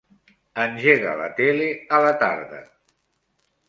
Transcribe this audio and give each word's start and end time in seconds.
Engega 0.63 1.13
la 1.21 1.29
tele 1.41 1.69
a 1.99 2.03
la 2.09 2.17
tarda. 2.27 2.67